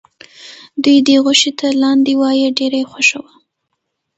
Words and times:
دوی 0.83 0.97
دې 1.07 1.15
غوښې 1.23 1.51
ته 1.59 1.67
لاندی 1.81 2.13
وایه 2.17 2.49
ډېره 2.59 2.77
یې 2.81 2.89
خوښه 2.91 3.17
وه. 3.23 3.33